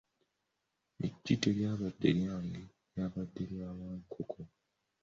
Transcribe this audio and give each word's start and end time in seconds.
Eggi 1.05 1.33
teryabadde 1.41 2.09
lyange, 2.19 2.63
lyabadde 2.93 3.43
lya 3.51 3.69
Wankoko, 3.79 4.41